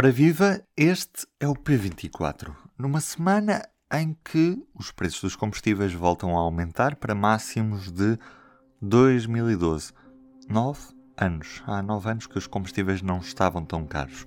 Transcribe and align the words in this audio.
Ora 0.00 0.12
viva, 0.12 0.62
este 0.76 1.26
é 1.40 1.48
o 1.48 1.56
P24. 1.56 2.54
Numa 2.78 3.00
semana 3.00 3.68
em 3.92 4.16
que 4.24 4.56
os 4.72 4.92
preços 4.92 5.22
dos 5.22 5.34
combustíveis 5.34 5.92
voltam 5.92 6.38
a 6.38 6.40
aumentar 6.40 6.94
para 6.94 7.16
máximos 7.16 7.90
de 7.90 8.16
2012. 8.80 9.92
Nove 10.48 10.82
anos. 11.16 11.64
Há 11.66 11.82
nove 11.82 12.08
anos 12.10 12.28
que 12.28 12.38
os 12.38 12.46
combustíveis 12.46 13.02
não 13.02 13.18
estavam 13.18 13.64
tão 13.64 13.84
caros. 13.84 14.24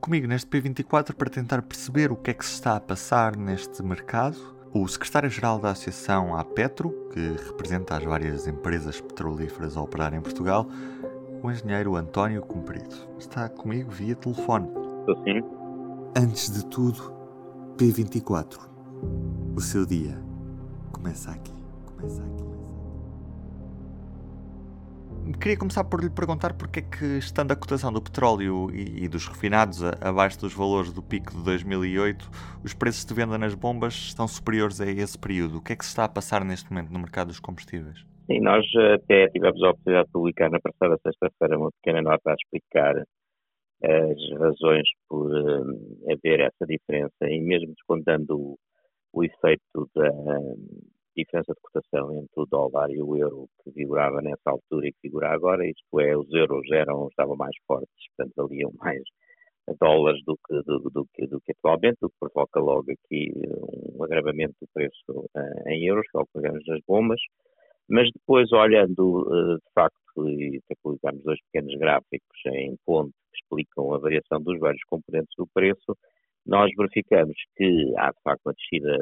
Comigo 0.00 0.28
neste 0.28 0.48
P24 0.48 1.12
para 1.14 1.28
tentar 1.28 1.62
perceber 1.62 2.12
o 2.12 2.16
que 2.16 2.30
é 2.30 2.34
que 2.34 2.46
se 2.46 2.52
está 2.52 2.76
a 2.76 2.80
passar 2.80 3.36
neste 3.36 3.82
mercado, 3.82 4.38
o 4.72 4.86
secretário-geral 4.86 5.58
da 5.58 5.72
Associação 5.72 6.36
APetro, 6.36 6.94
que 7.12 7.44
representa 7.48 7.96
as 7.96 8.04
várias 8.04 8.46
empresas 8.46 9.00
petrolíferas 9.00 9.76
a 9.76 9.82
operar 9.82 10.14
em 10.14 10.20
Portugal, 10.20 10.68
o 11.42 11.50
engenheiro 11.50 11.96
António 11.96 12.40
Cumprido. 12.42 12.94
Está 13.18 13.48
comigo 13.48 13.90
via 13.90 14.14
telefone. 14.14 14.87
Estou 15.08 15.24
sim. 15.24 15.40
Antes 16.14 16.52
de 16.52 16.66
tudo, 16.66 17.14
P24. 17.78 18.58
O 19.56 19.60
seu 19.60 19.86
dia 19.86 20.18
começa 20.92 21.30
aqui. 21.30 21.54
Começa 21.86 22.22
aqui. 22.22 22.44
Queria 25.40 25.56
começar 25.56 25.84
por 25.84 26.02
lhe 26.02 26.10
perguntar 26.10 26.52
porque 26.52 26.80
é 26.80 26.82
que, 26.82 27.04
estando 27.16 27.52
a 27.52 27.56
cotação 27.56 27.90
do 27.90 28.02
petróleo 28.02 28.70
e, 28.70 29.04
e 29.04 29.08
dos 29.08 29.26
refinados 29.26 29.82
a, 29.82 29.92
abaixo 30.02 30.38
dos 30.40 30.52
valores 30.52 30.92
do 30.92 31.02
pico 31.02 31.32
de 31.32 31.42
2008, 31.42 32.30
os 32.62 32.74
preços 32.74 33.06
de 33.06 33.14
venda 33.14 33.38
nas 33.38 33.54
bombas 33.54 33.94
estão 33.94 34.28
superiores 34.28 34.78
a 34.78 34.86
esse 34.86 35.18
período. 35.18 35.56
O 35.56 35.62
que 35.62 35.72
é 35.72 35.76
que 35.76 35.86
se 35.86 35.90
está 35.90 36.04
a 36.04 36.08
passar 36.08 36.44
neste 36.44 36.70
momento 36.70 36.92
no 36.92 36.98
mercado 36.98 37.28
dos 37.28 37.40
combustíveis? 37.40 38.04
Sim, 38.30 38.40
nós 38.40 38.66
até 38.94 39.28
tivemos 39.28 39.62
a 39.62 39.70
oportunidade 39.70 40.06
de 40.06 40.12
publicar 40.12 40.50
na 40.50 40.60
passada 40.60 41.00
sexta-feira 41.02 41.58
uma 41.58 41.70
pequena 41.80 42.02
nota 42.02 42.30
a 42.30 42.34
explicar 42.34 43.06
as 43.82 44.38
razões 44.38 44.88
por 45.08 45.30
uh, 45.30 46.12
haver 46.12 46.40
essa 46.40 46.66
diferença 46.66 47.28
e 47.28 47.40
mesmo 47.40 47.74
descontando 47.74 48.36
o, 48.36 48.58
o 49.12 49.24
efeito 49.24 49.88
da 49.94 50.10
uh, 50.10 50.56
diferença 51.16 51.52
de 51.52 51.60
cotação 51.60 52.12
entre 52.14 52.32
o 52.36 52.46
dólar 52.46 52.90
e 52.90 53.00
o 53.00 53.16
euro 53.16 53.48
que 53.62 53.70
vigorava 53.70 54.20
nessa 54.20 54.50
altura 54.50 54.88
e 54.88 54.92
que 54.92 54.98
vigora 55.04 55.30
agora, 55.30 55.66
isto 55.66 56.00
é, 56.00 56.16
os 56.16 56.32
euros 56.32 56.68
eram, 56.72 57.08
estavam 57.08 57.36
mais 57.36 57.56
fortes, 57.66 57.88
portanto 58.16 58.34
valiam 58.36 58.72
mais 58.78 59.02
dólares 59.80 60.24
do 60.24 60.36
que, 60.36 60.62
do, 60.62 60.78
do, 60.90 61.06
que, 61.14 61.26
do 61.26 61.40
que 61.40 61.52
atualmente, 61.52 61.98
o 62.02 62.08
que 62.08 62.16
provoca 62.18 62.58
logo 62.58 62.90
aqui 62.90 63.30
um 63.94 64.02
agravamento 64.02 64.54
do 64.60 64.68
preço 64.72 65.12
uh, 65.36 65.68
em 65.68 65.86
euros, 65.86 66.06
que 66.10 66.18
é 66.18 66.20
o 66.20 66.26
que 66.26 66.32
pagamos 66.32 66.64
nas 66.66 66.80
bombas, 66.88 67.20
mas 67.88 68.10
depois 68.12 68.50
olhando 68.52 69.24
de 69.56 69.72
facto, 69.72 70.28
e 70.28 70.60
publicamos 70.82 71.22
dois 71.22 71.38
pequenos 71.44 71.78
gráficos 71.78 72.38
em 72.46 72.76
ponto 72.84 73.12
explicam 73.40 73.92
a 73.94 73.98
variação 73.98 74.40
dos 74.40 74.58
vários 74.58 74.82
componentes 74.84 75.34
do 75.36 75.46
preço, 75.46 75.96
nós 76.46 76.70
verificamos 76.76 77.34
que 77.56 77.92
há 77.96 78.10
de 78.10 78.22
facto 78.22 78.46
uma 78.46 78.54
descida, 78.54 78.96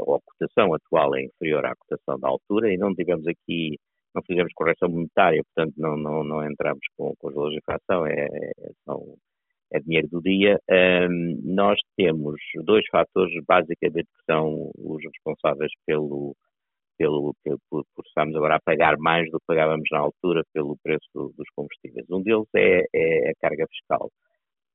ou 0.00 0.16
a 0.16 0.20
cotação 0.20 0.74
atual 0.74 1.14
é 1.14 1.22
inferior 1.22 1.64
à 1.64 1.74
cotação 1.76 2.18
da 2.18 2.28
altura, 2.28 2.72
e 2.72 2.76
não 2.76 2.94
tivemos 2.94 3.26
aqui, 3.26 3.78
não 4.14 4.22
fizemos 4.26 4.52
correção 4.54 4.88
monetária, 4.88 5.42
portanto 5.44 5.74
não, 5.76 5.96
não, 5.96 6.24
não 6.24 6.44
entramos 6.44 6.84
com, 6.96 7.14
com 7.16 7.28
os 7.28 7.34
valores 7.34 7.54
de 7.54 7.58
inflação, 7.58 8.06
é, 8.06 8.24
é, 8.24 8.70
são, 8.84 9.14
é 9.72 9.80
dinheiro 9.80 10.08
do 10.08 10.20
dia. 10.20 10.58
Um, 11.08 11.40
nós 11.54 11.78
temos 11.96 12.40
dois 12.64 12.84
fatores, 12.90 13.32
basicamente, 13.46 14.06
que 14.06 14.24
são 14.26 14.70
os 14.76 15.02
responsáveis 15.04 15.70
pelo, 15.86 16.34
pelo, 16.98 17.34
pelo 17.44 17.58
por, 17.70 17.84
por 17.94 18.04
agora 18.16 18.56
a 18.56 18.60
pagar 18.60 18.98
mais 18.98 19.30
do 19.30 19.38
que 19.38 19.46
pagávamos 19.46 19.88
na 19.92 20.00
altura 20.00 20.42
pelo 20.52 20.76
preço 20.82 21.08
dos 21.14 21.48
combustíveis. 21.56 22.06
Um 22.10 22.22
deles 22.22 22.48
é, 22.54 22.84
é 22.94 23.30
a 23.30 23.34
carga 23.40 23.66
fiscal. 23.70 24.10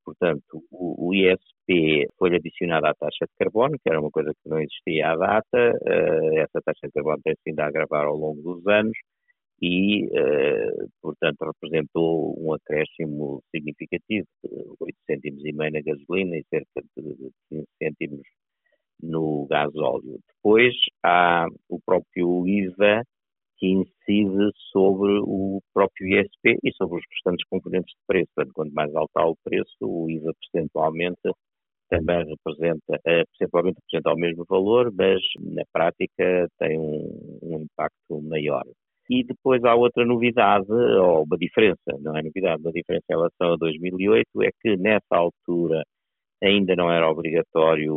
Portanto, 0.05 0.63
o, 0.71 1.09
o 1.09 1.13
ISP 1.13 2.07
foi 2.17 2.35
adicionado 2.35 2.87
à 2.87 2.93
taxa 2.93 3.25
de 3.25 3.33
carbono, 3.37 3.77
que 3.81 3.89
era 3.89 3.99
uma 3.99 4.11
coisa 4.11 4.31
que 4.33 4.49
não 4.49 4.59
existia 4.59 5.11
à 5.11 5.15
data. 5.15 5.73
Uh, 5.81 6.39
essa 6.39 6.61
taxa 6.65 6.87
de 6.87 6.91
carbono 6.93 7.21
tem 7.23 7.35
sido 7.43 7.59
a 7.59 7.67
agravar 7.67 8.05
ao 8.05 8.15
longo 8.15 8.41
dos 8.41 8.65
anos 8.67 8.97
e, 9.61 10.05
uh, 10.07 10.89
portanto, 11.01 11.37
representou 11.41 12.35
um 12.37 12.53
acréscimo 12.53 13.41
significativo, 13.51 14.27
8 14.79 14.97
cêntimos 15.05 15.45
e 15.45 15.53
meio 15.53 15.71
na 15.71 15.81
gasolina 15.81 16.37
e 16.37 16.43
cerca 16.49 16.81
de 16.97 17.31
15 17.49 17.65
cêntimos 17.81 18.27
no 19.01 19.45
gasóleo. 19.49 20.19
Depois 20.35 20.73
há 21.03 21.47
o 21.69 21.79
próprio 21.85 22.47
IVA 22.47 23.03
que 23.57 23.67
incide 23.67 24.51
sobre 24.71 25.19
o 25.21 25.61
próprio 25.73 26.19
ISP 26.19 26.57
e 26.63 26.73
sobre 26.73 26.97
os 26.97 27.05
restantes 27.11 27.47
componentes 27.49 27.93
de 27.93 28.01
preço. 28.07 28.29
Portanto, 28.35 28.53
quanto 28.53 28.73
mais 28.73 28.93
alto 28.95 29.09
está 29.09 29.25
o 29.25 29.37
preço, 29.43 29.77
o 29.81 30.09
IVA 30.09 30.31
percentualmente 30.51 31.31
também 31.89 32.25
representa, 32.25 32.99
eh, 33.05 33.23
percentualmente 33.25 33.77
representa 33.81 34.13
o 34.13 34.19
mesmo 34.19 34.45
valor, 34.49 34.91
mas 34.93 35.21
na 35.39 35.63
prática 35.71 36.47
tem 36.59 36.77
um, 36.77 37.39
um 37.43 37.59
impacto 37.61 38.21
maior. 38.23 38.63
E 39.09 39.23
depois 39.23 39.63
há 39.63 39.75
outra 39.75 40.05
novidade, 40.05 40.71
ou 40.71 41.23
uma 41.23 41.37
diferença, 41.37 41.77
não 42.01 42.17
é 42.17 42.23
novidade, 42.23 42.61
uma 42.61 42.71
diferença 42.71 43.05
em 43.09 43.15
relação 43.15 43.53
a 43.53 43.57
2008, 43.57 44.43
é 44.43 44.49
que 44.61 44.77
nessa 44.77 45.15
altura 45.15 45.83
ainda 46.41 46.75
não 46.75 46.91
era 46.91 47.09
obrigatório 47.09 47.93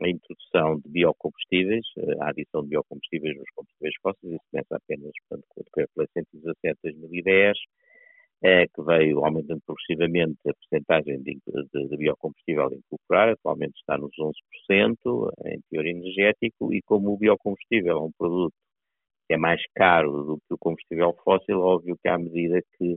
a 0.00 0.08
introdução 0.08 0.78
de 0.80 0.88
biocombustíveis, 0.90 1.84
a 2.20 2.30
adição 2.30 2.62
de 2.62 2.68
biocombustíveis 2.68 3.36
nos 3.36 3.50
combustíveis 3.54 3.94
fósseis, 4.02 4.32
isso 4.34 4.44
começa 4.50 4.76
apenas 4.76 5.12
portanto, 5.28 5.46
com 5.48 5.60
o 5.60 5.64
decreto 5.64 5.90
lei 5.96 6.08
117 6.12 6.78
de 6.84 7.00
2010, 7.00 7.58
é, 8.42 8.66
que 8.68 8.82
veio 8.82 9.24
aumentando 9.24 9.62
progressivamente 9.64 10.38
a 10.46 10.52
percentagem 10.54 11.22
de, 11.22 11.38
de, 11.46 11.88
de, 11.88 11.96
biocombustível 11.96 12.70
incorporar, 12.72 13.30
atualmente 13.30 13.76
está 13.78 13.96
nos 13.96 14.12
11% 14.18 15.32
em 15.46 15.60
teor 15.70 15.86
energético, 15.86 16.72
e 16.72 16.82
como 16.82 17.12
o 17.12 17.16
biocombustível 17.16 17.96
é 17.96 18.00
um 18.00 18.12
produto 18.18 18.54
que 19.26 19.34
é 19.34 19.36
mais 19.38 19.62
caro 19.74 20.24
do 20.24 20.36
que 20.38 20.54
o 20.54 20.58
combustível 20.58 21.16
fóssil, 21.24 21.60
óbvio 21.60 21.96
que 22.00 22.08
à 22.08 22.18
medida 22.18 22.62
que 22.78 22.96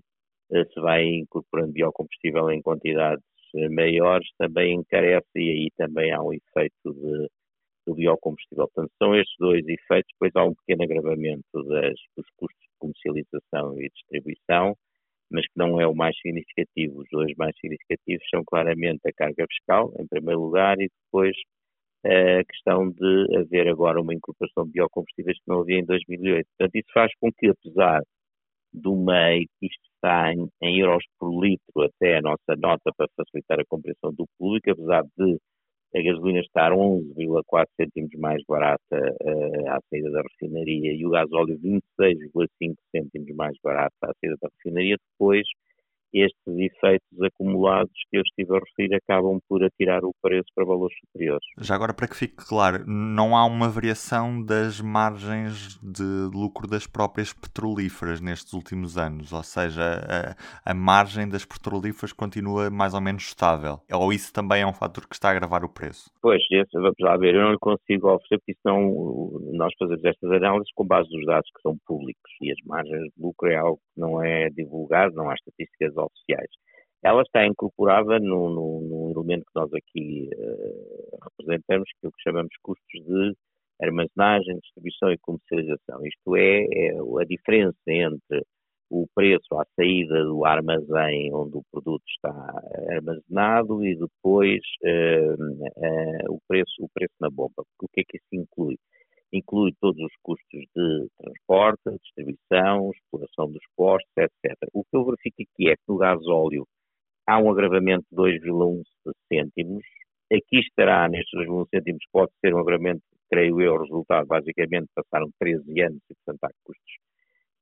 eh, 0.51 0.65
se 0.65 0.79
vai 0.79 1.03
incorporando 1.05 1.73
biocombustível 1.73 2.51
em 2.51 2.61
quantidades 2.61 3.23
maiores 3.71 4.27
também 4.37 4.75
encarece 4.75 5.27
e 5.35 5.49
aí 5.49 5.67
também 5.77 6.11
há 6.11 6.21
um 6.21 6.33
efeito 6.33 6.93
de, 6.93 7.27
do 7.87 7.95
biocombustível. 7.95 8.69
Portanto, 8.73 8.91
são 8.97 9.15
estes 9.15 9.35
dois 9.39 9.67
efeitos, 9.67 10.11
depois 10.13 10.31
há 10.35 10.45
um 10.45 10.55
pequeno 10.55 10.83
agravamento 10.83 11.63
das, 11.67 11.95
dos 12.15 12.27
custos 12.37 12.61
de 12.61 12.77
comercialização 12.79 13.79
e 13.81 13.89
distribuição, 13.89 14.75
mas 15.31 15.45
que 15.45 15.57
não 15.57 15.79
é 15.79 15.87
o 15.87 15.95
mais 15.95 16.15
significativo. 16.19 17.01
Os 17.01 17.07
dois 17.11 17.33
mais 17.37 17.55
significativos 17.59 18.25
são 18.29 18.43
claramente 18.45 19.01
a 19.07 19.13
carga 19.13 19.45
fiscal, 19.49 19.93
em 19.99 20.07
primeiro 20.07 20.41
lugar, 20.41 20.79
e 20.79 20.89
depois 21.05 21.35
a 22.05 22.43
questão 22.45 22.89
de 22.89 23.37
haver 23.37 23.67
agora 23.67 24.01
uma 24.01 24.13
incorporação 24.13 24.65
de 24.65 24.71
biocombustíveis 24.71 25.37
que 25.37 25.47
não 25.47 25.61
havia 25.61 25.79
em 25.79 25.85
2008. 25.85 26.47
Portanto, 26.57 26.75
isso 26.75 26.93
faz 26.93 27.11
com 27.19 27.31
que, 27.31 27.47
apesar 27.49 28.01
MEI, 28.73 29.47
que 29.59 29.65
isto 29.67 29.88
está 29.99 30.33
em, 30.33 30.49
em, 30.61 30.79
euros 30.79 31.03
por 31.19 31.29
litro, 31.43 31.83
até 31.83 32.17
a 32.17 32.21
nossa 32.21 32.55
nota 32.57 32.91
para 32.95 33.07
facilitar 33.15 33.59
a 33.59 33.65
compreensão 33.67 34.13
do 34.13 34.25
público, 34.37 34.71
apesar 34.71 35.03
de 35.17 35.37
a 35.95 36.01
gasolina 36.01 36.39
estar 36.39 36.71
11,4 36.71 37.65
cêntimos 37.75 38.11
mais 38.19 38.43
barata 38.47 38.79
uh, 38.93 39.69
à 39.69 39.79
saída 39.89 40.11
da 40.11 40.21
refinaria 40.21 40.93
e 40.93 41.05
o 41.05 41.09
gasóleo 41.09 41.59
26,5 41.59 42.75
cêntimos 42.91 43.35
mais 43.35 43.57
barato 43.63 43.95
à 44.03 44.11
saída 44.21 44.37
da 44.41 44.49
refinaria, 44.55 44.97
depois 45.11 45.47
estes 46.13 46.47
efeitos 46.47 47.21
acumulados 47.21 47.91
que 48.09 48.17
eu 48.17 48.21
estive 48.21 48.55
a 48.55 48.59
referir 48.59 48.95
acabam 48.95 49.39
por 49.47 49.63
atirar 49.63 50.03
o 50.03 50.13
preço 50.21 50.47
para 50.55 50.65
valores 50.65 50.95
superiores. 50.99 51.45
Já 51.59 51.75
agora, 51.75 51.93
para 51.93 52.07
que 52.07 52.15
fique 52.15 52.35
claro, 52.47 52.83
não 52.87 53.35
há 53.35 53.45
uma 53.45 53.69
variação 53.69 54.43
das 54.43 54.81
margens 54.81 55.79
de 55.81 56.29
lucro 56.33 56.67
das 56.67 56.87
próprias 56.87 57.33
petrolíferas 57.33 58.21
nestes 58.21 58.53
últimos 58.53 58.97
anos, 58.97 59.31
ou 59.33 59.43
seja, 59.43 60.35
a, 60.65 60.71
a 60.71 60.73
margem 60.73 61.27
das 61.27 61.45
petrolíferas 61.45 62.13
continua 62.13 62.69
mais 62.69 62.93
ou 62.93 63.01
menos 63.01 63.23
estável, 63.23 63.79
ou 63.91 64.11
isso 64.13 64.33
também 64.33 64.61
é 64.61 64.67
um 64.67 64.73
fator 64.73 65.07
que 65.07 65.15
está 65.15 65.29
a 65.29 65.31
agravar 65.31 65.63
o 65.63 65.69
preço? 65.69 66.09
Pois, 66.21 66.41
esse, 66.51 66.71
vamos 66.73 66.95
lá 66.99 67.17
ver, 67.17 67.35
eu 67.35 67.41
não 67.41 67.51
lhe 67.51 67.59
consigo 67.59 68.09
oferecer, 68.09 68.39
porque 68.39 68.59
não, 68.65 69.39
nós 69.53 69.73
fazemos 69.77 70.03
estas 70.03 70.31
análises 70.31 70.71
com 70.73 70.85
base 70.85 71.09
nos 71.11 71.25
dados 71.25 71.49
que 71.55 71.61
são 71.61 71.77
públicos, 71.85 72.31
e 72.41 72.51
as 72.51 72.57
margens 72.65 73.03
de 73.03 73.21
lucro 73.21 73.49
é 73.49 73.55
algo 73.55 73.77
que 73.77 74.01
não 74.01 74.23
é 74.23 74.49
divulgado, 74.49 75.15
não 75.15 75.29
há 75.29 75.33
estatísticas 75.33 75.95
oficiais. 76.05 76.49
Ela 77.03 77.21
está 77.21 77.45
incorporada 77.45 78.19
no, 78.19 78.49
no, 78.49 78.81
no 78.81 79.11
elemento 79.11 79.45
que 79.45 79.55
nós 79.55 79.73
aqui 79.73 80.29
uh, 80.35 81.17
representamos, 81.23 81.89
que 81.89 82.05
é 82.05 82.09
o 82.09 82.11
que 82.11 82.21
chamamos 82.21 82.51
custos 82.61 83.05
de 83.05 83.35
armazenagem, 83.81 84.59
distribuição 84.59 85.11
e 85.11 85.17
comercialização. 85.19 86.05
Isto 86.05 86.35
é, 86.35 86.65
é 86.65 86.97
a 86.97 87.25
diferença 87.25 87.79
entre 87.87 88.43
o 88.89 89.07
preço 89.15 89.55
à 89.55 89.65
saída 89.75 90.23
do 90.23 90.43
armazém 90.45 91.31
onde 91.33 91.57
o 91.57 91.63
produto 91.71 92.03
está 92.07 92.33
armazenado 92.89 93.85
e 93.85 93.95
depois 93.95 94.59
uh, 94.83 95.43
uh, 95.43 96.33
o, 96.33 96.39
preço, 96.47 96.73
o 96.79 96.89
preço 96.93 97.13
na 97.21 97.29
bomba. 97.29 97.63
O 97.81 97.87
que 97.87 98.01
é 98.01 98.03
que 98.03 98.17
isso 98.17 98.27
inclui? 98.33 98.77
Inclui 99.31 99.73
todos 99.79 100.01
os 100.01 100.13
custos 100.21 100.61
de 100.75 101.07
transporte, 101.17 101.81
distribuição, 102.03 102.91
exploração 102.91 103.51
dos 103.51 103.63
postos, 103.75 104.11
etc. 104.17 104.55
O 104.73 104.83
que 104.83 104.95
eu 104.95 105.05
verifico 105.05 105.41
aqui 105.41 105.69
é 105.69 105.75
que 105.75 105.83
no 105.87 105.97
gasóleo 105.97 106.65
há 107.27 107.39
um 107.39 107.51
agravamento 107.51 108.05
de 108.11 108.17
2,1 108.17 108.83
cêntimos. 109.31 109.83
Aqui 110.31 110.59
estará, 110.59 111.07
nestes 111.07 111.39
2,1 111.39 111.67
cêntimos, 111.69 112.03
pode 112.11 112.31
ser 112.41 112.53
um 112.53 112.59
agravamento, 112.59 113.01
creio 113.29 113.61
eu, 113.61 113.77
resultado 113.77 114.27
basicamente 114.27 114.87
passaram 114.95 115.29
13 115.39 115.81
anos 115.81 116.01
e, 116.09 116.15
portanto, 116.15 116.43
há 116.43 116.49
custos 116.63 116.93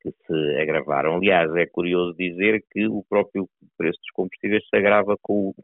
que 0.01 0.11
se 0.11 0.61
agravaram. 0.61 1.15
Aliás, 1.15 1.53
é 1.55 1.65
curioso 1.65 2.15
dizer 2.17 2.63
que 2.71 2.87
o 2.87 3.03
próprio 3.09 3.47
preço 3.77 3.99
dos 3.99 4.11
combustíveis 4.13 4.63
se 4.69 4.77
agrava 4.77 5.15
com 5.21 5.49
o, 5.49 5.55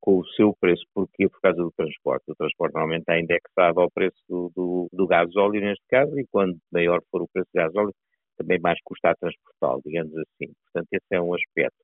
com 0.00 0.18
o 0.18 0.26
seu 0.28 0.54
preço. 0.60 0.84
Porquê? 0.94 1.28
Por 1.28 1.40
causa 1.40 1.58
do 1.58 1.72
transporte. 1.72 2.30
O 2.30 2.34
transporte 2.36 2.74
normalmente 2.74 3.02
está 3.02 3.18
indexado 3.18 3.80
ao 3.80 3.90
preço 3.90 4.18
do, 4.28 4.50
do, 4.54 4.88
do 4.92 5.06
gás 5.06 5.34
óleo, 5.36 5.60
neste 5.60 5.84
caso, 5.88 6.18
e 6.18 6.26
quando 6.30 6.58
maior 6.72 7.00
for 7.10 7.22
o 7.22 7.28
preço 7.28 7.48
do 7.52 7.58
gás 7.58 7.74
óleo, 7.76 7.92
também 8.36 8.58
mais 8.60 8.78
custa 8.84 9.10
a 9.10 9.14
transportá-lo, 9.16 9.82
digamos 9.84 10.16
assim. 10.16 10.52
Portanto, 10.64 10.88
esse 10.92 11.06
é 11.10 11.20
um 11.20 11.34
aspecto. 11.34 11.76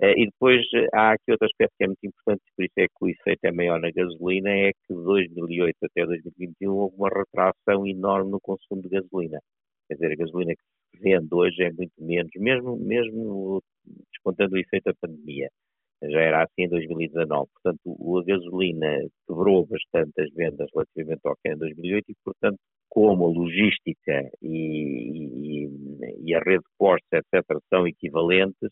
Uh, 0.00 0.14
e 0.16 0.26
depois 0.26 0.60
uh, 0.74 0.86
há 0.94 1.12
aqui 1.12 1.32
outro 1.32 1.46
aspecto 1.46 1.74
que 1.76 1.84
é 1.84 1.86
muito 1.88 2.06
importante, 2.06 2.40
por 2.56 2.64
isso 2.64 2.74
é 2.78 2.86
que 2.86 2.94
o 3.00 3.08
efeito 3.08 3.44
é 3.44 3.50
maior 3.50 3.80
na 3.80 3.90
gasolina, 3.90 4.48
é 4.48 4.70
que 4.72 4.94
de 4.94 5.02
2008 5.02 5.76
até 5.82 6.06
2021 6.06 6.72
houve 6.72 6.96
uma 6.96 7.08
retração 7.08 7.84
enorme 7.84 8.30
no 8.30 8.40
consumo 8.40 8.80
de 8.82 8.90
gasolina. 8.90 9.40
Quer 9.88 9.94
dizer, 9.94 10.12
a 10.12 10.16
gasolina 10.16 10.54
que 10.54 10.62
se 10.96 11.02
vende 11.02 11.28
hoje 11.32 11.64
é 11.64 11.72
muito 11.72 11.92
menos, 11.98 12.30
mesmo, 12.36 12.76
mesmo 12.76 13.62
descontando 14.12 14.54
o 14.54 14.58
efeito 14.58 14.84
da 14.84 14.94
pandemia. 15.00 15.48
Já 16.02 16.20
era 16.20 16.42
assim 16.44 16.62
em 16.62 16.68
2019. 16.68 17.48
Portanto, 17.54 18.18
a 18.18 18.24
gasolina 18.24 18.98
quebrou 19.26 19.66
bastante 19.66 20.20
as 20.20 20.32
vendas 20.32 20.68
relativamente 20.72 21.20
ao 21.24 21.34
que 21.34 21.48
era 21.48 21.56
em 21.56 21.58
2008 21.58 22.04
e, 22.08 22.14
portanto, 22.24 22.58
como 22.88 23.26
a 23.26 23.28
logística 23.28 24.30
e, 24.40 25.66
e, 25.66 25.70
e 26.24 26.34
a 26.34 26.38
rede 26.40 26.62
de 26.62 26.70
postos, 26.78 27.08
etc., 27.12 27.44
são 27.68 27.86
equivalentes, 27.86 28.70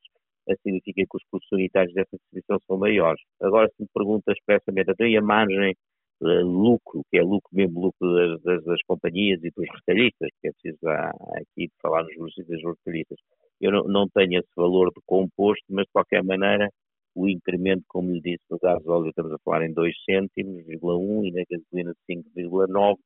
significa 0.63 1.03
que 1.03 1.17
os 1.17 1.23
custos 1.31 1.51
unitários 1.53 1.93
dessa 1.95 2.17
distribuição 2.17 2.59
são 2.67 2.79
maiores. 2.79 3.21
Agora, 3.41 3.69
se 3.69 3.83
me 3.83 3.89
pergunta 3.93 4.33
expressamente, 4.33 4.91
até 4.91 5.15
a 5.17 5.23
margem 5.23 5.75
uh, 6.21 6.43
lucro, 6.45 7.03
que 7.11 7.19
é 7.19 7.23
lucro 7.23 7.51
mesmo 7.53 7.81
lucro 7.81 8.15
das, 8.15 8.43
das, 8.43 8.65
das, 8.65 8.83
companhias 8.87 9.43
e 9.43 9.51
dos 9.51 9.67
retalhistas, 9.75 10.31
que 10.41 10.49
é 10.49 10.53
preciso 10.53 10.89
aqui 10.89 11.69
falar 11.83 12.05
nos 12.05 12.15
juristas 12.15 12.47
dos 12.47 12.63
retalhistas, 12.63 13.19
eu 13.61 13.73
não, 13.73 13.85
não, 13.85 14.09
tenho 14.09 14.39
esse 14.39 14.51
valor 14.57 14.93
de 14.95 15.01
composto, 15.07 15.65
mas 15.71 15.85
de 15.87 15.93
qualquer 15.93 16.23
maneira 16.23 16.69
o 17.17 17.29
incremento, 17.29 17.85
como 17.89 18.13
lhe 18.13 18.21
disse, 18.21 18.45
no 18.51 18.59
gás 18.59 18.87
óleo 18.87 19.09
estamos 19.09 19.33
a 19.33 19.39
falar 19.39 19.65
em 19.65 19.73
2 19.73 19.95
cêntimos, 20.05 20.65
1 20.69 21.25
e 21.25 21.33
na 21.33 21.43
gasolina 21.51 21.95
5,9 22.09 22.97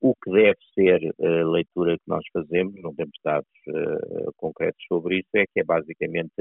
o 0.00 0.14
que 0.14 0.30
deve 0.30 0.58
ser 0.74 1.14
a 1.20 1.44
leitura 1.50 1.96
que 1.96 2.04
nós 2.06 2.24
fazemos, 2.32 2.80
não 2.80 2.94
temos 2.94 3.18
dados 3.24 3.48
uh, 3.68 4.32
concretos 4.36 4.80
sobre 4.86 5.18
isso, 5.18 5.28
é 5.34 5.44
que 5.44 5.60
é 5.60 5.64
basicamente 5.64 6.32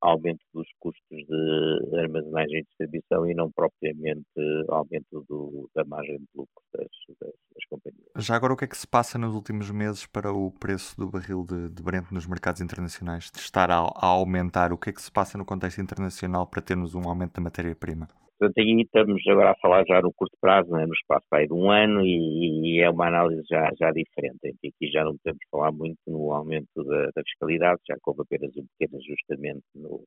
aumento 0.00 0.40
dos 0.54 0.66
custos 0.78 1.02
de 1.10 1.98
armazenagem 1.98 2.60
e 2.60 2.62
distribuição 2.62 3.26
e 3.26 3.34
não 3.34 3.50
propriamente 3.50 4.24
aumento 4.68 5.24
do, 5.28 5.70
da 5.74 5.84
margem 5.84 6.18
de 6.18 6.26
lucro 6.34 6.62
das, 6.72 6.88
das, 7.20 7.32
das, 7.54 7.64
companhias. 7.68 8.08
Já 8.18 8.36
agora, 8.36 8.52
o 8.52 8.56
que 8.56 8.64
é 8.64 8.68
que 8.68 8.76
se 8.76 8.86
passa 8.86 9.18
nos 9.18 9.34
últimos 9.34 9.70
meses 9.70 10.06
para 10.06 10.32
o 10.32 10.50
preço 10.52 10.96
do 10.96 11.10
barril 11.10 11.44
de, 11.44 11.68
de 11.68 11.82
Brent 11.82 12.10
nos 12.10 12.26
mercados 12.26 12.60
internacionais? 12.60 13.30
De 13.30 13.40
estar 13.40 13.70
a, 13.70 13.78
a 13.78 14.06
aumentar, 14.06 14.72
o 14.72 14.78
que 14.78 14.90
é 14.90 14.92
que 14.92 15.02
se 15.02 15.12
passa 15.12 15.36
no 15.36 15.44
contexto 15.44 15.80
internacional 15.80 16.46
para 16.46 16.62
termos 16.62 16.94
um 16.94 17.08
aumento 17.08 17.34
da 17.34 17.42
matéria-prima? 17.42 18.08
Portanto, 18.40 18.58
aí 18.58 18.80
estamos 18.80 19.22
agora 19.28 19.50
a 19.50 19.60
falar 19.60 19.84
já 19.86 20.00
no 20.00 20.14
curto 20.14 20.34
prazo, 20.40 20.70
né, 20.70 20.86
no 20.86 20.94
espaço 20.94 21.26
aí 21.30 21.46
de 21.46 21.52
um 21.52 21.70
ano, 21.70 22.00
e, 22.02 22.78
e, 22.78 22.80
é 22.80 22.88
uma 22.88 23.08
análise 23.08 23.42
já, 23.46 23.70
já 23.78 23.90
diferente. 23.92 24.38
Aqui 24.48 24.90
já 24.90 25.04
não 25.04 25.14
podemos 25.18 25.42
falar 25.50 25.70
muito 25.72 25.98
no 26.06 26.32
aumento 26.32 26.82
da, 26.82 27.10
da 27.14 27.22
fiscalidade, 27.22 27.82
já 27.86 27.96
houve 28.06 28.22
apenas 28.22 28.56
um 28.56 28.64
pequeno 28.78 28.98
ajustamento 28.98 29.62
no, 29.74 30.02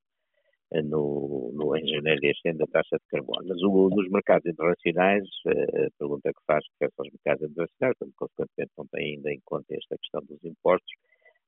no, 0.82 1.52
no, 1.54 1.78
em 1.78 1.86
janeiro 1.88 2.22
deste 2.22 2.50
ano 2.50 2.58
da 2.58 2.66
taxa 2.66 2.98
de 2.98 3.06
carbono. 3.08 3.48
Mas 3.48 3.62
o, 3.62 3.90
nos 3.90 4.10
mercados 4.10 4.48
internacionais, 4.48 5.24
a 5.46 6.00
pergunta 6.00 6.32
que 6.34 6.46
faz 6.48 6.66
que 6.80 6.86
aos 6.98 7.10
mercados 7.12 7.48
internacionais, 7.48 7.96
portanto, 8.00 8.16
consequentemente 8.18 8.72
não 8.76 8.88
tem 8.88 9.14
ainda 9.14 9.32
em 9.32 9.42
conta 9.46 9.76
esta 9.76 9.96
questão 9.96 10.22
dos 10.28 10.44
impostos, 10.44 10.92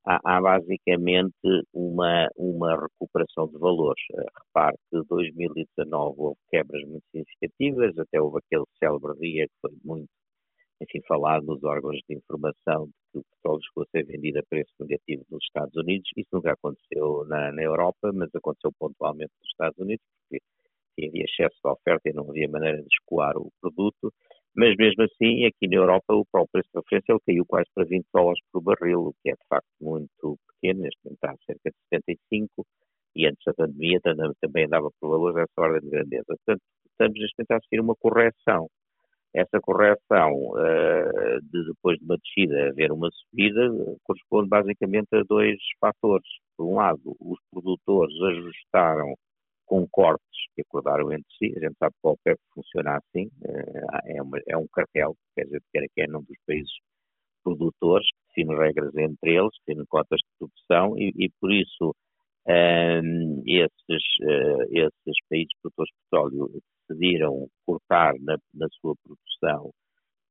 há, 0.05 0.19
há 0.23 0.41
basicamente 0.41 1.35
uma, 1.73 2.27
uma 2.37 2.75
recuperação 2.75 3.47
de 3.47 3.57
valores. 3.57 4.03
Eh, 4.13 4.25
repare 4.47 4.77
que 4.91 5.01
2019 5.07 6.15
houve 6.17 6.39
quebras 6.49 6.83
muito 6.87 7.05
significativas, 7.11 7.97
até 7.97 8.21
houve 8.21 8.39
aquele 8.39 8.65
célebre 8.79 9.17
dia 9.19 9.47
que 9.47 9.53
foi 9.61 9.71
muito 9.83 10.09
enfim, 10.81 11.01
falado 11.07 11.45
nos 11.45 11.63
órgãos 11.63 11.97
de 12.07 12.15
informação 12.15 12.87
de 12.87 12.93
que 13.13 13.19
o 13.19 13.23
petróleo 13.23 13.61
chegou 13.63 13.83
a 13.83 13.87
ser 13.91 14.05
vendido 14.05 14.39
a 14.39 14.43
preço 14.43 14.73
negativo 14.79 15.23
nos 15.31 15.43
Estados 15.43 15.75
Unidos. 15.75 16.09
Isso 16.17 16.29
nunca 16.33 16.53
aconteceu 16.53 17.25
na, 17.27 17.51
na 17.51 17.63
Europa, 17.63 18.11
mas 18.13 18.29
aconteceu 18.35 18.71
pontualmente 18.77 19.31
nos 19.41 19.49
Estados 19.51 19.77
Unidos, 19.79 20.03
porque 20.29 20.43
havia 21.07 21.23
excesso 21.23 21.55
de 21.63 21.69
oferta 21.69 22.09
e 22.09 22.13
não 22.13 22.29
havia 22.29 22.49
maneira 22.49 22.77
de 22.77 22.87
escoar 22.91 23.37
o 23.37 23.51
produto. 23.61 24.13
Mas 24.55 24.75
mesmo 24.77 25.03
assim, 25.03 25.45
aqui 25.45 25.67
na 25.67 25.75
Europa, 25.75 26.13
o 26.13 26.25
próprio 26.31 26.49
preço 26.53 26.69
de 26.73 26.79
referência 26.79 27.11
ele 27.11 27.19
caiu 27.25 27.45
quase 27.45 27.69
para 27.75 27.83
20 27.83 28.05
dólares 28.13 28.39
por 28.51 28.61
barril, 28.61 29.07
o 29.07 29.13
que 29.21 29.29
é 29.31 29.33
de 29.33 29.47
facto 29.49 29.67
muito 29.81 30.37
pequeno, 30.47 30.81
neste 30.81 30.99
momento 31.03 31.17
está 31.17 31.35
cerca 31.45 31.71
de 31.71 31.77
75, 31.93 32.65
e 33.15 33.27
antes 33.27 33.43
da 33.45 33.53
pandemia 33.53 33.99
também 34.41 34.65
andava 34.65 34.89
por 34.99 35.09
valores 35.09 35.35
dessa 35.35 35.61
ordem 35.61 35.81
de 35.81 35.89
grandeza. 35.89 36.25
Portanto, 36.27 36.61
estamos 36.89 37.19
neste 37.19 37.35
momento 37.37 37.51
a 37.51 37.55
assistir 37.57 37.79
uma 37.81 37.95
correção. 37.95 38.69
Essa 39.33 39.59
correção, 39.59 40.31
uh, 40.31 41.41
de, 41.41 41.65
depois 41.67 41.99
de 41.99 42.05
uma 42.05 42.17
descida 42.17 42.69
haver 42.69 42.93
uma 42.93 43.09
subida, 43.11 43.69
corresponde 44.03 44.47
basicamente 44.47 45.13
a 45.13 45.23
dois 45.27 45.57
fatores. 45.81 46.27
Por 46.55 46.65
um 46.65 46.75
lado, 46.75 47.15
os 47.19 47.37
produtores 47.51 48.15
ajustaram 48.21 49.15
com 49.65 49.87
cortes 49.87 50.25
que 50.55 50.61
acordaram 50.61 51.11
entre 51.11 51.27
si. 51.37 51.53
A 51.57 51.59
gente 51.59 51.77
sabe 51.77 51.93
que 52.01 52.07
o 52.07 52.11
OPEP 52.11 52.39
funciona 52.53 52.97
assim, 52.97 53.29
eh, 53.43 54.15
é, 54.17 54.21
uma, 54.21 54.39
é 54.47 54.57
um 54.57 54.67
cartel, 54.67 55.15
quer 55.35 55.45
dizer, 55.45 55.61
quer 55.73 55.85
que 55.93 56.01
é 56.01 56.07
num 56.07 56.21
dos 56.21 56.37
países 56.45 56.71
produtores, 57.43 58.07
que 58.07 58.41
define 58.43 58.57
regras 58.57 58.95
entre 58.95 59.35
eles, 59.35 59.51
define 59.65 59.85
cotas 59.87 60.19
de 60.19 60.27
produção 60.39 60.97
e, 60.97 61.13
e 61.17 61.29
por 61.39 61.51
isso 61.51 61.95
um, 62.47 62.51
ehm, 62.51 63.43
esses, 63.45 64.03
uh, 64.21 64.63
esses 64.71 65.17
países 65.29 65.53
produtores 65.61 65.91
de 65.91 65.97
petróleo 66.09 66.61
decidiram 66.87 67.47
cortar 67.65 68.13
na, 68.19 68.37
na 68.53 68.67
sua 68.79 68.95
produção 69.03 69.71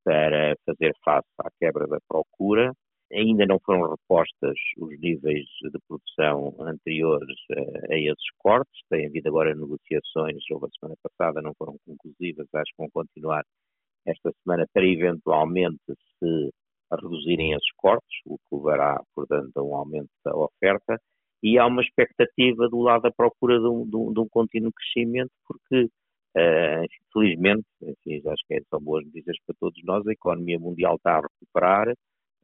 para 0.03 0.55
fazer 0.65 0.93
face 1.03 1.27
à 1.39 1.49
quebra 1.59 1.87
da 1.87 1.97
procura 2.07 2.71
Ainda 3.13 3.45
não 3.45 3.59
foram 3.59 3.91
repostas 3.91 4.57
os 4.77 4.99
níveis 4.99 5.45
de 5.61 5.79
produção 5.87 6.55
anteriores 6.59 7.37
a, 7.51 7.93
a 7.93 7.97
esses 7.99 8.29
cortes. 8.39 8.81
Tem 8.89 9.05
havido 9.05 9.29
agora 9.29 9.53
negociações, 9.53 10.43
houve 10.51 10.65
a 10.65 10.79
semana 10.79 10.95
passada, 11.03 11.41
não 11.41 11.53
foram 11.55 11.77
conclusivas, 11.85 12.47
acho 12.53 12.71
que 12.71 12.77
vão 12.77 12.89
continuar 12.91 13.43
esta 14.05 14.31
semana 14.43 14.65
para 14.73 14.85
eventualmente 14.85 15.81
se 15.87 16.51
reduzirem 16.91 17.53
esses 17.53 17.71
cortes, 17.77 18.19
o 18.25 18.37
que 18.37 18.55
levará, 18.55 19.01
portanto, 19.15 19.51
a 19.57 19.63
um 19.63 19.75
aumento 19.75 20.09
da 20.23 20.35
oferta. 20.35 20.99
E 21.43 21.57
há 21.59 21.65
uma 21.65 21.81
expectativa 21.81 22.67
do 22.69 22.79
lado 22.79 23.03
da 23.03 23.11
procura 23.11 23.59
de 23.59 23.67
um, 23.67 23.87
de 23.87 23.95
um, 23.95 24.13
de 24.13 24.19
um 24.19 24.27
contínuo 24.29 24.71
crescimento, 24.73 25.31
porque, 25.47 25.85
uh, 25.85 26.87
felizmente, 27.13 27.65
enfim, 27.81 28.21
acho 28.27 28.43
que 28.47 28.63
são 28.69 28.79
boas 28.79 29.05
notícias 29.05 29.37
para 29.45 29.55
todos 29.59 29.79
nós, 29.83 30.05
a 30.07 30.11
economia 30.11 30.59
mundial 30.59 30.95
está 30.95 31.17
a 31.17 31.21
recuperar, 31.21 31.93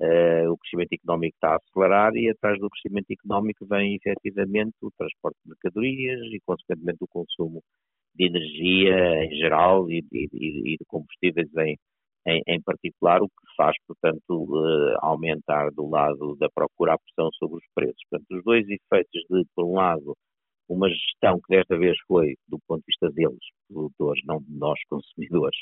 Uh, 0.02 0.52
o 0.52 0.58
crescimento 0.58 0.94
económico 0.94 1.36
está 1.36 1.54
a 1.54 1.58
acelerar 1.58 2.16
e 2.16 2.28
atrás 2.28 2.58
do 2.60 2.68
crescimento 2.72 3.12
económico 3.12 3.68
vem 3.68 3.96
efetivamente 3.96 4.74
o 4.82 4.90
transporte 4.98 5.38
de 5.44 5.50
mercadorias 5.50 6.20
e, 6.34 6.40
consequentemente, 6.44 7.04
o 7.04 7.08
consumo 7.08 7.62
de 8.16 8.26
energia 8.26 9.26
em 9.26 9.36
geral 9.36 9.88
e, 9.92 10.04
e, 10.12 10.74
e 10.74 10.78
de 10.78 10.86
combustíveis 10.88 11.48
em, 11.56 11.78
em, 12.26 12.42
em, 12.48 12.62
particular, 12.62 13.22
o 13.22 13.28
que 13.28 13.56
faz, 13.56 13.76
portanto, 13.86 14.22
uh, 14.32 14.98
aumentar 15.02 15.70
do 15.72 15.88
lado 15.88 16.36
da 16.38 16.50
procura 16.50 16.96
a 16.96 16.98
pressão 16.98 17.30
sobre 17.38 17.58
os 17.58 17.66
preços. 17.76 18.02
Portanto, 18.10 18.38
os 18.38 18.44
dois 18.44 18.68
efeitos 18.68 19.22
de, 19.30 19.46
por 19.56 19.66
um 19.66 19.76
lado, 19.76 20.16
uma 20.68 20.90
gestão 20.90 21.40
que 21.40 21.56
desta 21.56 21.78
vez 21.78 21.96
foi, 22.08 22.36
do 22.48 22.58
ponto 22.68 22.80
de 22.80 22.88
vista 22.88 23.10
deles, 23.12 23.46
produtores, 23.68 24.24
não 24.26 24.40
de 24.40 24.52
nós 24.52 24.80
consumidores, 24.90 25.58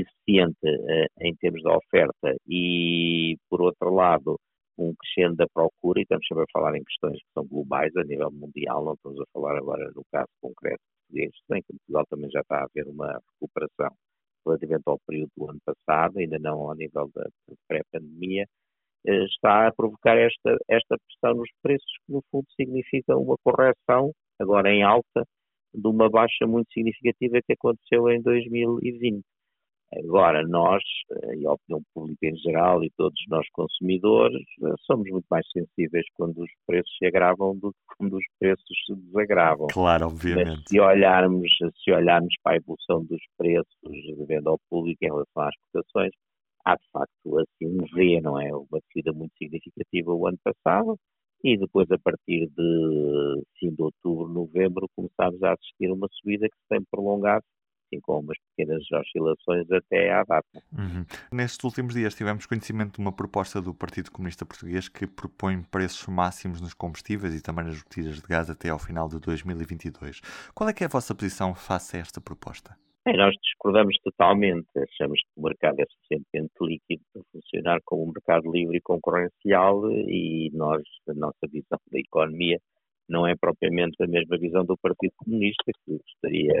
eficiente 0.00 0.58
uh, 0.64 1.06
em 1.20 1.34
termos 1.36 1.62
de 1.62 1.68
oferta 1.68 2.36
e, 2.48 3.36
por 3.48 3.62
outro 3.62 3.94
lado, 3.94 4.38
um 4.78 4.94
crescendo 4.94 5.36
da 5.36 5.46
procura, 5.52 6.00
e 6.00 6.02
estamos 6.02 6.26
sempre 6.26 6.44
a 6.44 6.52
falar 6.52 6.76
em 6.76 6.84
questões 6.84 7.18
que 7.18 7.32
são 7.32 7.46
globais 7.46 7.94
a 7.96 8.04
nível 8.04 8.30
mundial, 8.30 8.84
não 8.84 8.94
estamos 8.94 9.20
a 9.20 9.24
falar 9.32 9.56
agora 9.56 9.90
no 9.94 10.02
caso 10.12 10.28
concreto 10.40 10.82
português, 11.06 11.32
bem 11.48 11.62
que 11.62 11.72
Portugal 11.72 12.04
também 12.10 12.30
já 12.30 12.40
está 12.40 12.58
a 12.58 12.64
haver 12.64 12.86
uma 12.88 13.20
recuperação 13.40 13.96
relativamente 14.44 14.82
ao 14.86 14.98
período 15.06 15.30
do 15.36 15.50
ano 15.50 15.60
passado, 15.64 16.18
ainda 16.18 16.38
não 16.38 16.68
ao 16.68 16.74
nível 16.76 17.10
da 17.14 17.26
pré-pandemia, 17.68 18.44
uh, 19.08 19.24
está 19.24 19.68
a 19.68 19.72
provocar 19.74 20.16
esta, 20.16 20.56
esta 20.68 20.96
pressão 20.98 21.38
nos 21.38 21.50
preços, 21.62 21.90
que 22.06 22.12
no 22.12 22.22
fundo 22.30 22.46
significa 22.54 23.16
uma 23.16 23.36
correção, 23.42 24.12
agora 24.38 24.70
em 24.70 24.82
alta, 24.82 25.24
de 25.74 25.88
uma 25.88 26.08
baixa 26.08 26.46
muito 26.46 26.72
significativa 26.72 27.40
que 27.46 27.52
aconteceu 27.54 28.08
em 28.10 28.22
2020. 28.22 29.22
Agora, 30.04 30.46
nós, 30.46 30.82
eh, 31.10 31.36
e 31.36 31.46
a 31.46 31.52
opinião 31.52 31.82
pública 31.94 32.26
em 32.26 32.36
geral, 32.36 32.84
e 32.84 32.90
todos 32.96 33.18
nós 33.28 33.46
consumidores, 33.52 34.44
eh, 34.62 34.74
somos 34.86 35.08
muito 35.10 35.26
mais 35.30 35.46
sensíveis 35.50 36.04
quando 36.14 36.42
os 36.42 36.50
preços 36.66 36.90
se 36.98 37.06
agravam 37.06 37.56
do 37.56 37.72
que 37.72 37.96
quando 37.96 38.16
os 38.16 38.24
preços 38.38 38.66
se 38.86 38.94
desagravam. 38.94 39.68
Claro, 39.72 40.06
obviamente. 40.08 40.48
Mas 40.48 40.64
se 40.68 40.80
olharmos, 40.80 41.50
se 41.82 41.92
olharmos 41.92 42.34
para 42.42 42.52
a 42.52 42.56
evolução 42.56 43.04
dos 43.04 43.20
preços 43.38 43.66
de 43.82 44.24
venda 44.26 44.50
ao 44.50 44.58
público 44.70 45.04
em 45.04 45.08
relação 45.08 45.42
às 45.42 45.54
cotações, 45.72 46.12
há 46.64 46.74
de 46.74 46.88
facto 46.92 47.38
assim 47.38 47.66
um 47.66 47.86
V, 47.94 48.20
não 48.20 48.40
é? 48.40 48.54
Uma 48.54 48.80
descida 48.86 49.12
muito 49.12 49.32
significativa 49.38 50.12
o 50.12 50.26
ano 50.26 50.38
passado, 50.42 50.98
e 51.44 51.56
depois, 51.56 51.90
a 51.90 51.98
partir 51.98 52.48
de 52.48 53.42
fim 53.58 53.70
de 53.70 53.82
outubro, 53.82 54.28
novembro, 54.28 54.88
começámos 54.96 55.42
a 55.42 55.52
assistir 55.52 55.88
a 55.88 55.94
uma 55.94 56.08
subida 56.10 56.48
que 56.48 56.56
se 56.56 56.68
tem 56.68 56.82
prolongado 56.90 57.44
assim 57.96 58.00
com 58.00 58.20
umas 58.20 58.36
pequenas 58.54 58.82
oscilações 58.92 59.70
até 59.70 60.12
à 60.12 60.22
data. 60.24 60.62
Uhum. 60.72 61.04
Nestes 61.32 61.64
últimos 61.64 61.94
dias 61.94 62.14
tivemos 62.14 62.46
conhecimento 62.46 62.96
de 62.96 63.00
uma 63.00 63.12
proposta 63.12 63.60
do 63.60 63.74
Partido 63.74 64.10
Comunista 64.10 64.44
Português 64.44 64.88
que 64.88 65.06
propõe 65.06 65.62
preços 65.62 66.06
máximos 66.06 66.60
nos 66.60 66.74
combustíveis 66.74 67.34
e 67.34 67.42
também 67.42 67.64
nas 67.64 67.82
botelhas 67.82 68.20
de 68.20 68.26
gás 68.26 68.50
até 68.50 68.68
ao 68.68 68.78
final 68.78 69.08
de 69.08 69.18
2022. 69.20 70.20
Qual 70.54 70.68
é 70.68 70.72
que 70.72 70.84
é 70.84 70.86
a 70.86 70.90
vossa 70.90 71.14
posição 71.14 71.54
face 71.54 71.96
a 71.96 72.00
esta 72.00 72.20
proposta? 72.20 72.76
Bem, 73.04 73.16
nós 73.16 73.34
discordamos 73.40 73.96
totalmente. 74.02 74.66
Achamos 74.76 75.20
que 75.20 75.40
o 75.40 75.42
mercado 75.42 75.80
é 75.80 75.84
suficientemente 75.86 76.54
líquido 76.60 77.02
para 77.12 77.22
funcionar 77.32 77.80
como 77.84 78.02
um 78.02 78.12
mercado 78.12 78.50
livre 78.50 78.78
e 78.78 78.80
concorrencial 78.80 79.88
e 79.92 80.50
nós, 80.52 80.82
a 81.08 81.14
nossa 81.14 81.46
visão 81.48 81.78
da 81.92 82.00
economia, 82.00 82.58
não 83.08 83.26
é 83.26 83.36
propriamente 83.36 83.96
a 84.02 84.06
mesma 84.06 84.36
visão 84.36 84.64
do 84.64 84.76
Partido 84.76 85.12
Comunista, 85.18 85.64
que 85.84 85.92
gostaria 85.96 86.52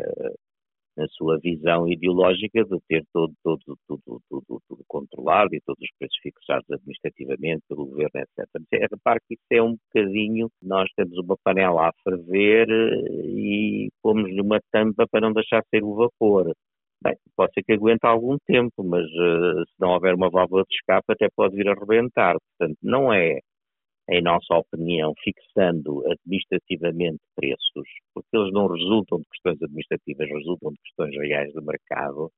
na 0.96 1.06
sua 1.08 1.38
visão 1.38 1.88
ideológica 1.88 2.64
de 2.64 2.78
ter 2.88 3.04
todo, 3.12 3.32
todo, 3.42 3.60
tudo, 3.86 4.20
tudo, 4.28 4.62
tudo 4.68 4.84
controlado 4.88 5.54
e 5.54 5.60
todos 5.60 5.82
os 5.82 5.90
preços 5.98 6.16
fixados 6.22 6.70
administrativamente 6.70 7.62
pelo 7.68 7.86
governo, 7.86 8.10
etc. 8.14 8.48
É, 8.72 8.86
repare 8.90 9.20
que 9.28 9.34
isso 9.34 9.44
é 9.52 9.62
um 9.62 9.76
bocadinho, 9.76 10.48
nós 10.62 10.88
temos 10.96 11.16
uma 11.18 11.36
panela 11.44 11.88
a 11.88 11.92
ferver 12.02 12.68
eh, 12.70 13.26
e 13.26 13.88
pomos-lhe 14.02 14.40
uma 14.40 14.58
tampa 14.72 15.06
para 15.10 15.20
não 15.20 15.32
deixar 15.32 15.62
sair 15.70 15.82
o 15.84 15.94
vapor. 15.94 16.52
Bem, 17.02 17.14
pode 17.36 17.52
ser 17.52 17.62
que 17.62 17.72
aguente 17.74 18.04
algum 18.06 18.36
tempo, 18.46 18.82
mas 18.82 19.04
uh, 19.04 19.64
se 19.66 19.74
não 19.78 19.90
houver 19.90 20.14
uma 20.14 20.30
válvula 20.30 20.64
de 20.68 20.74
escape 20.74 21.04
até 21.10 21.28
pode 21.36 21.54
vir 21.54 21.68
a 21.68 21.74
rebentar. 21.74 22.36
Portanto, 22.58 22.78
não 22.82 23.12
é 23.12 23.38
em 24.08 24.22
nossa 24.22 24.54
opinião, 24.54 25.12
fixando 25.22 26.02
administrativamente 26.10 27.18
preços, 27.34 27.88
porque 28.14 28.36
eles 28.36 28.52
não 28.52 28.68
resultam 28.68 29.18
de 29.18 29.24
questões 29.30 29.62
administrativas, 29.62 30.28
resultam 30.28 30.70
de 30.70 30.78
questões 30.82 31.16
reais 31.16 31.52
de 31.52 31.60
mercado, 31.60 32.30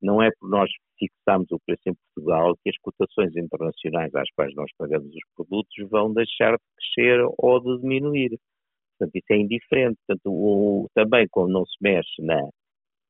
não 0.00 0.22
é 0.22 0.30
por 0.38 0.48
nós 0.48 0.70
fixarmos 0.96 1.50
o 1.50 1.58
preço 1.66 1.82
em 1.86 1.94
Portugal 1.94 2.56
que 2.62 2.70
as 2.70 2.76
cotações 2.78 3.36
internacionais 3.36 4.14
às 4.14 4.30
quais 4.30 4.54
nós 4.54 4.70
pagamos 4.78 5.08
os 5.08 5.22
produtos 5.34 5.90
vão 5.90 6.12
deixar 6.12 6.52
de 6.52 6.62
crescer 6.76 7.26
ou 7.36 7.60
de 7.60 7.80
diminuir. 7.80 8.38
Portanto, 8.96 9.16
isso 9.16 9.32
é 9.32 9.36
indiferente. 9.36 9.98
Portanto, 10.06 10.32
o, 10.32 10.88
também, 10.94 11.26
como 11.30 11.48
não 11.48 11.64
se 11.66 11.76
mexe 11.80 12.22
na, 12.22 12.40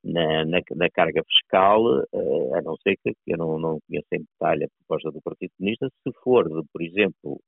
na, 0.04 0.44
na, 0.44 0.60
na 0.76 0.90
carga 0.90 1.22
fiscal, 1.24 1.82
uh, 1.82 2.54
a 2.54 2.62
não 2.62 2.76
ser 2.78 2.96
que 3.02 3.14
eu 3.26 3.36
não, 3.36 3.58
não 3.58 3.78
conheço 3.86 4.08
em 4.12 4.20
detalhe 4.20 4.64
a 4.64 4.68
proposta 4.78 5.10
do 5.10 5.22
Partido 5.22 5.50
Comunista, 5.58 5.88
se 5.88 6.12
for, 6.22 6.48
de, 6.48 6.66
por 6.72 6.82
exemplo, 6.82 7.40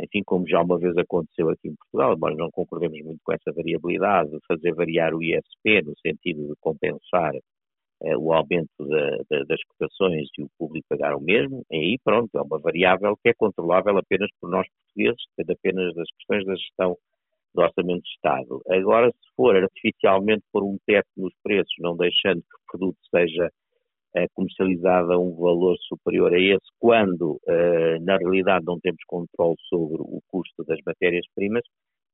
enfim, 0.00 0.22
como 0.24 0.48
já 0.48 0.60
uma 0.62 0.78
vez 0.78 0.96
aconteceu 0.96 1.48
aqui 1.50 1.68
em 1.68 1.74
Portugal, 1.76 2.16
nós 2.18 2.36
não 2.36 2.50
concordamos 2.50 2.98
muito 3.04 3.20
com 3.24 3.32
essa 3.32 3.52
variabilidade, 3.52 4.30
de 4.30 4.38
fazer 4.46 4.74
variar 4.74 5.14
o 5.14 5.22
ISP 5.22 5.82
no 5.84 5.94
sentido 5.98 6.48
de 6.48 6.54
compensar 6.60 7.32
eh, 8.02 8.16
o 8.16 8.32
aumento 8.32 8.70
da, 8.80 9.16
da, 9.30 9.44
das 9.44 9.60
cotações 9.64 10.28
e 10.38 10.42
o 10.42 10.48
público 10.58 10.86
pagar 10.88 11.14
o 11.16 11.20
mesmo, 11.20 11.64
aí 11.72 11.98
pronto, 12.04 12.30
é 12.36 12.42
uma 12.42 12.58
variável 12.58 13.16
que 13.22 13.28
é 13.30 13.34
controlável 13.34 13.96
apenas 13.98 14.28
por 14.40 14.50
nós 14.50 14.66
portugueses, 14.68 15.22
depende 15.38 15.52
apenas 15.52 15.94
das 15.94 16.08
questões 16.16 16.46
da 16.46 16.54
gestão 16.56 16.96
do 17.54 17.62
Orçamento 17.62 18.02
de 18.02 18.08
Estado. 18.08 18.62
Agora, 18.68 19.10
se 19.10 19.34
for 19.36 19.54
artificialmente 19.56 20.42
por 20.52 20.64
um 20.64 20.78
teto 20.86 21.08
nos 21.16 21.32
preços, 21.42 21.74
não 21.78 21.96
deixando 21.96 22.40
que 22.40 22.56
o 22.56 22.78
produto 22.78 22.98
seja 23.14 23.50
comercializada 24.34 25.14
a 25.14 25.18
um 25.18 25.34
valor 25.34 25.76
superior 25.88 26.32
a 26.34 26.38
esse, 26.38 26.66
quando 26.78 27.40
uh, 27.48 28.02
na 28.02 28.16
realidade 28.16 28.64
não 28.64 28.78
temos 28.80 29.02
controle 29.06 29.56
sobre 29.68 30.00
o 30.00 30.20
custo 30.28 30.64
das 30.64 30.78
matérias-primas, 30.86 31.62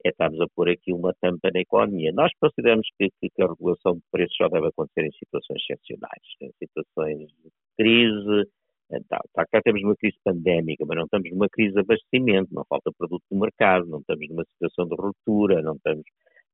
é 0.05 0.11
estarmos 0.11 0.41
a 0.41 0.47
pôr 0.55 0.71
aqui 0.71 0.93
uma 0.93 1.13
tampa 1.21 1.51
na 1.53 1.61
economia. 1.61 2.13
Nós 2.13 2.31
consideramos 2.41 2.87
que, 2.97 3.09
que, 3.21 3.43
a 3.43 3.49
regulação 3.49 3.95
de 3.95 4.03
preços 4.13 4.37
só 4.37 4.49
deve 4.49 4.69
acontecer 4.69 5.07
em 5.07 5.13
situações 5.13 5.61
excepcionais, 5.63 6.23
em 6.41 6.51
situações 6.59 7.19
de 7.19 7.51
crise. 7.77 8.49
Então, 8.91 9.19
tá, 9.35 9.45
cá 9.51 9.61
temos 9.63 9.83
uma 9.83 9.97
crise 9.97 10.17
pandémica, 10.25 10.85
mas 10.87 10.97
não 10.97 11.05
estamos 11.05 11.31
numa 11.31 11.49
crise 11.49 11.75
de 11.75 11.81
abastecimento, 11.81 12.55
não 12.55 12.65
falta 12.69 12.91
produto 12.97 13.25
no 13.31 13.41
mercado, 13.41 13.87
não 13.87 13.99
estamos 13.99 14.29
numa 14.29 14.45
situação 14.45 14.87
de 14.87 14.95
ruptura, 14.95 15.63
não 15.63 15.75
estamos, 15.75 16.05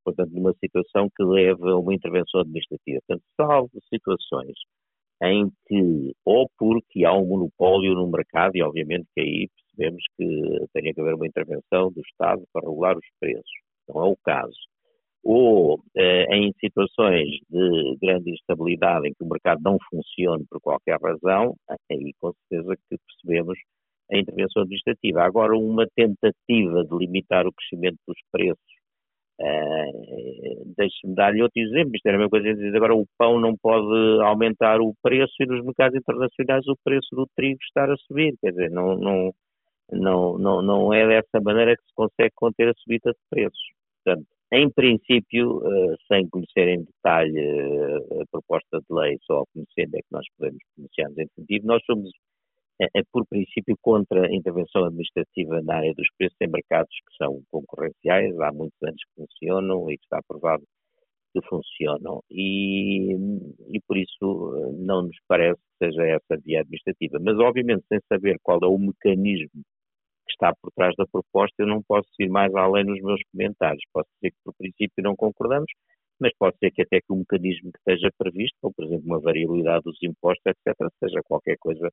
portanto, 0.05 0.31
numa 0.33 0.53
situação 0.55 1.09
que 1.15 1.23
leva 1.23 1.71
a 1.71 1.79
uma 1.79 1.95
intervenção 1.95 2.41
administrativa. 2.41 2.99
Portanto, 3.07 3.25
salvo 3.37 3.71
situações 3.89 4.55
em 5.25 5.51
que, 5.67 6.15
ou 6.25 6.49
porque 6.59 7.05
há 7.05 7.13
um 7.13 7.27
monopólio 7.27 7.95
no 7.95 8.11
mercado, 8.11 8.57
e 8.57 8.63
obviamente 8.63 9.07
que 9.15 9.21
aí 9.21 9.49
percebemos 9.49 10.03
que 10.17 10.67
tem 10.73 10.93
que 10.93 11.01
haver 11.01 11.15
uma 11.15 11.27
intervenção 11.27 11.91
do 11.91 12.01
Estado 12.01 12.43
para 12.53 12.69
regular 12.69 12.97
os 12.97 13.07
preços, 13.21 13.51
não 13.89 14.05
é 14.05 14.11
o 14.11 14.17
caso, 14.25 14.57
ou 15.25 15.81
eh, 15.97 16.27
em 16.37 16.53
situações 16.61 17.29
de 17.49 17.97
grande 18.01 18.31
instabilidade 18.31 19.09
em 19.09 19.15
que 19.15 19.25
o 19.25 19.29
mercado 19.29 19.61
não 19.65 19.79
funciona 19.91 20.45
por 20.51 20.61
qualquer 20.61 20.99
razão, 21.01 21.57
aí 21.91 22.13
com 22.21 22.33
certeza 22.49 22.77
que 22.77 22.97
percebemos 22.99 23.59
a 24.13 24.19
intervenção 24.19 24.63
administrativa. 24.63 25.23
Agora, 25.23 25.57
uma 25.57 25.87
tentativa 25.97 26.85
de 26.85 26.97
limitar 26.99 27.47
o 27.47 27.53
crescimento 27.53 27.99
dos 28.07 28.19
preços 28.31 28.74
Uh, 29.41 30.75
Deixe-me 30.77 31.15
dar-lhe 31.15 31.43
outro 31.43 31.61
exemplo. 31.61 31.95
Isto 31.95 32.07
era 32.07 32.17
a 32.17 32.19
mesma 32.19 32.31
coisa 32.31 32.55
de 32.55 32.63
dizer 32.63 32.77
agora 32.77 32.95
o 32.95 33.07
pão 33.19 33.41
não 33.41 33.57
pode 33.57 34.23
aumentar 34.23 34.81
o 34.81 34.95
preço 35.03 35.35
e 35.41 35.47
nos 35.47 35.65
mercados 35.65 35.99
internacionais 35.99 36.67
o 36.69 36.77
preço 36.85 37.09
do 37.13 37.27
trigo 37.37 37.59
estar 37.63 37.91
a 37.91 37.97
subir. 37.97 38.35
Quer 38.41 38.51
dizer, 38.51 38.71
não, 38.71 38.97
não, 38.97 39.35
não, 39.93 40.39
não, 40.39 40.63
não 40.63 40.95
é 40.95 41.07
dessa 41.07 41.41
maneira 41.43 41.77
que 41.77 41.83
se 41.83 41.95
consegue 41.95 42.33
conter 42.35 42.69
a 42.69 42.75
subida 42.75 43.11
de 43.13 43.19
preços. 43.31 43.63
Portanto, 44.05 44.27
em 44.53 44.71
princípio, 44.71 45.59
uh, 45.59 45.97
sem 46.07 46.29
conhecer 46.29 46.69
em 46.69 46.85
detalhe 46.85 47.41
uh, 47.41 48.23
a 48.23 48.27
proposta 48.31 48.79
de 48.79 48.87
lei, 48.95 49.19
só 49.23 49.45
conhecendo 49.53 49.97
é 49.97 49.99
que 49.99 50.13
nós 50.13 50.25
podemos 50.39 50.61
pronunciar-nos 50.75 51.19
em 51.19 51.61
nós 51.65 51.83
somos 51.85 52.11
é, 52.81 52.87
é, 52.95 53.03
por 53.13 53.27
princípio, 53.27 53.77
contra 53.81 54.27
a 54.27 54.35
intervenção 54.35 54.85
administrativa 54.85 55.63
na 55.63 55.77
área 55.77 55.95
dos 55.95 56.09
preços 56.19 56.37
em 56.41 56.49
mercados 56.49 56.95
que 57.09 57.17
são 57.17 57.43
concorrenciais, 57.51 58.39
há 58.41 58.53
muitos 58.53 58.81
anos 58.83 59.01
que 59.05 59.23
funcionam 59.23 59.91
e 59.91 59.97
que 59.97 60.05
está 60.05 60.21
provado 60.27 60.65
que 61.33 61.41
funcionam. 61.49 62.23
E, 62.31 63.15
e 63.73 63.81
por 63.87 63.97
isso 63.97 64.75
não 64.79 65.03
nos 65.03 65.17
parece 65.29 65.61
que 65.61 65.87
seja 65.87 66.03
essa 66.07 66.41
via 66.45 66.61
administrativa. 66.61 67.19
Mas, 67.21 67.39
obviamente, 67.39 67.85
sem 67.89 68.01
saber 68.09 68.39
qual 68.43 68.59
é 68.63 68.67
o 68.67 68.79
mecanismo 68.79 69.63
que 70.27 70.33
está 70.33 70.53
por 70.61 70.71
trás 70.73 70.95
da 70.97 71.07
proposta, 71.07 71.55
eu 71.59 71.67
não 71.67 71.83
posso 71.83 72.09
ir 72.21 72.29
mais 72.29 72.55
além 72.55 72.85
nos 72.85 73.01
meus 73.03 73.21
comentários. 73.33 73.83
Posso 73.93 74.09
dizer 74.17 74.31
que, 74.33 74.39
por 74.45 74.55
princípio, 74.55 75.03
não 75.03 75.17
concordamos, 75.17 75.71
mas 76.21 76.33
pode 76.39 76.57
ser 76.59 76.71
que 76.71 76.83
até 76.83 77.01
que 77.01 77.13
o 77.13 77.17
mecanismo 77.17 77.71
que 77.73 77.79
esteja 77.79 78.11
previsto, 78.19 78.57
ou, 78.63 78.73
por 78.73 78.85
exemplo, 78.85 79.05
uma 79.07 79.21
variabilidade 79.21 79.83
dos 79.85 79.99
impostos, 80.03 80.43
etc., 80.47 80.89
seja 81.01 81.21
qualquer 81.25 81.57
coisa 81.59 81.91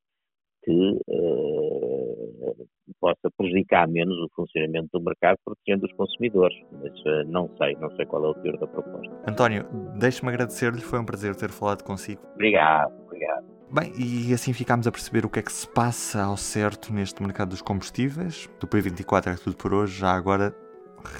que 0.63 0.99
uh, 1.07 2.67
possa 2.99 3.29
prejudicar 3.37 3.87
menos 3.87 4.15
o 4.17 4.29
funcionamento 4.35 4.89
do 4.93 5.03
mercado, 5.03 5.37
protegendo 5.43 5.85
os 5.85 5.93
consumidores. 5.93 6.57
Mas 6.71 6.93
uh, 7.01 7.23
não 7.27 7.49
sei, 7.57 7.75
não 7.75 7.89
sei 7.95 8.05
qual 8.05 8.25
é 8.25 8.29
o 8.29 8.33
teor 8.35 8.57
da 8.57 8.67
proposta. 8.67 9.11
António, 9.27 9.65
deixe-me 9.97 10.29
agradecer-lhe, 10.29 10.81
foi 10.81 10.99
um 10.99 11.05
prazer 11.05 11.35
ter 11.35 11.49
falado 11.49 11.83
consigo. 11.83 12.21
Obrigado, 12.35 12.93
obrigado. 13.05 13.45
Bem, 13.73 13.93
e 13.97 14.33
assim 14.33 14.51
ficámos 14.51 14.85
a 14.85 14.91
perceber 14.91 15.25
o 15.25 15.29
que 15.29 15.39
é 15.39 15.41
que 15.41 15.51
se 15.51 15.67
passa 15.67 16.23
ao 16.23 16.35
certo 16.35 16.93
neste 16.93 17.23
mercado 17.23 17.49
dos 17.49 17.61
combustíveis. 17.61 18.49
Do 18.59 18.67
P24 18.67 19.33
é 19.33 19.35
tudo 19.35 19.55
por 19.55 19.73
hoje. 19.73 19.99
Já 19.99 20.11
agora 20.11 20.53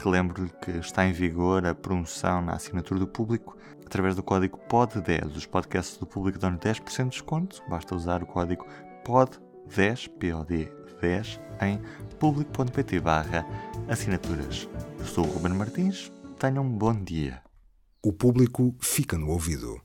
relembro-lhe 0.03 0.51
que 0.61 0.71
está 0.71 1.05
em 1.05 1.13
vigor 1.13 1.65
a 1.65 1.73
promoção 1.73 2.41
na 2.41 2.53
assinatura 2.53 2.99
do 2.99 3.07
público. 3.07 3.57
Através 3.85 4.15
do 4.15 4.23
código 4.23 4.59
POD10, 4.69 5.35
os 5.35 5.45
podcasts 5.45 5.97
do 5.97 6.05
público 6.05 6.39
dão 6.39 6.57
10% 6.57 7.03
de 7.03 7.09
desconto. 7.09 7.63
Basta 7.69 7.95
usar 7.95 8.21
o 8.21 8.25
código 8.25 8.65
POD10, 9.03 10.09
POD 10.09 10.71
10, 11.01 11.39
em 11.61 11.79
público.pt 12.19 12.99
barra 12.99 13.45
assinaturas. 13.87 14.67
Eu 14.99 15.05
sou 15.05 15.25
o 15.25 15.31
Ruben 15.31 15.53
Martins, 15.53 16.11
tenham 16.39 16.63
um 16.63 16.77
bom 16.77 16.93
dia. 16.93 17.41
O 18.03 18.11
público 18.11 18.75
fica 18.79 19.17
no 19.17 19.29
ouvido. 19.29 19.79